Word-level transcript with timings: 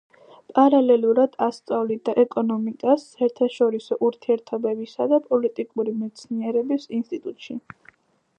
პარალელურად 0.59 1.35
ასწავლიდა 1.47 2.15
ეკონომიკას 2.23 3.05
საერთაშორისო 3.11 3.99
ურთიერთობებისა 4.09 5.09
და 5.13 5.21
პოლიტიკური 5.31 5.95
მეცნიერებების 6.03 6.91
ინსტიტუტში. 7.01 7.61